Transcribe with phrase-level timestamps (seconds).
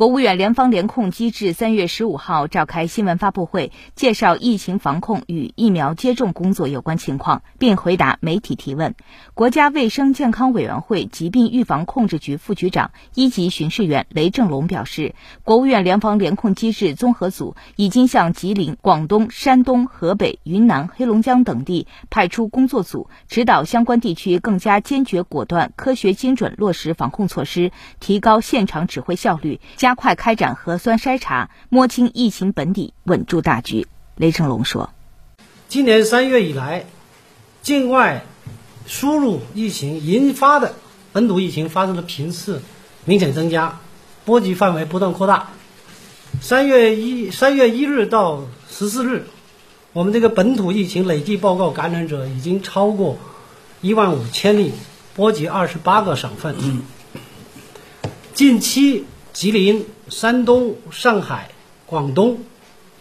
[0.00, 8.94] 国务院联防联控机制三月十五号召开新闻发布会，介绍疫情防控与疫苗接种工作有关情况，并回答媒体提问。
[9.34, 27.70] 国家卫生健康委员会疾病预防控制局副局长、一级巡视员雷正龙表示，国务院联防联控机制综合组已经向吉林、广东、山东、河北、云南、黑龙江等地派出工作组，指导相关地区更加坚决果断、科学精准落实防控措施，
[28.00, 29.89] 提高现场指挥效率，加。
[29.90, 33.88] 加快开展核酸筛查，摸清疫情本底，稳住大局。
[34.14, 34.90] 雷成龙说
[35.66, 36.84] ：“今年三月以来，
[37.60, 38.24] 境外
[38.86, 40.76] 输入疫情引发的
[41.12, 42.62] 本土疫情发生的频次
[43.04, 43.80] 明显增加，
[44.24, 45.48] 波及范围不断扩大。
[46.40, 49.26] 三月一三月一日到十四日，
[49.92, 53.18] 我们这个本土疫情累计报告感染者已经超过
[53.80, 54.70] 一万五千例，
[55.16, 56.54] 波及二十八个省份。
[58.32, 61.50] 近期。”吉林、山东、上海、
[61.86, 62.40] 广东、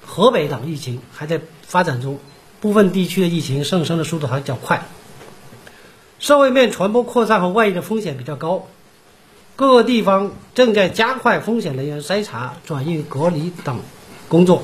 [0.06, 2.20] 河北等疫情还在发展中，
[2.62, 4.86] 部分地区的疫情上升的速度还较快，
[6.20, 8.68] 社会面传播扩散和外溢的风险比较高。
[9.56, 13.80] 各个地方正在加快风险人员筛查、转运、隔离等
[14.30, 14.64] 工作。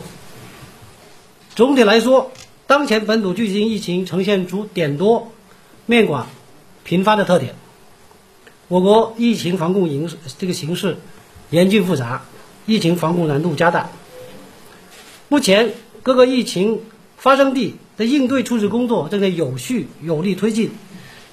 [1.55, 2.31] 总体来说，
[2.67, 5.31] 当前本土聚集性疫情呈现出点多、
[5.85, 6.27] 面广、
[6.83, 7.55] 频发的特点。
[8.67, 10.97] 我国疫情防控形这个形势。
[11.51, 12.23] 严峻复杂，
[12.65, 13.89] 疫情防控难度加大。
[15.29, 16.81] 目前，各个疫情
[17.17, 20.71] 发生地的应对处置工作正在有序有力推进，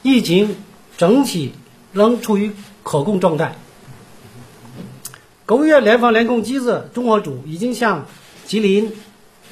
[0.03, 0.57] 疫情
[0.97, 1.53] 整体
[1.93, 2.53] 仍处于
[2.83, 3.57] 可控状态。
[5.45, 8.07] 国务院联防联控机制综合组已经向
[8.47, 8.93] 吉林、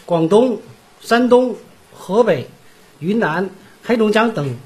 [0.07, 0.61] 广东、
[1.01, 1.57] 山东、
[1.93, 2.49] 河北、
[3.01, 3.51] 云南、
[3.83, 4.57] 黑龙江等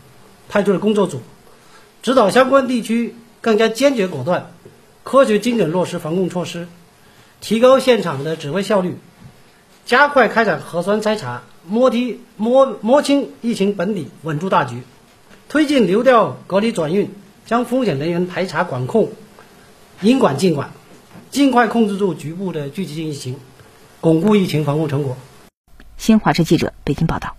[0.48, 1.20] 派出了工作组，
[2.02, 4.53] 指导相关地区更加坚决果断。
[5.04, 6.66] 科学精准落实防控措施，
[7.42, 8.96] 提高现场的指挥效率，
[9.84, 14.82] 加快开展核酸筛查，摸底摸摸清疫情本底，稳住大局，
[15.48, 17.10] 推进流调隔离转运，
[17.44, 19.12] 将风险人员排查管控，
[20.00, 20.72] 应管尽管，
[21.30, 23.36] 尽快控制住局部的聚集性疫情，
[24.00, 25.16] 巩固疫情防控成果。
[25.98, 27.36] 新华社记者北京报道。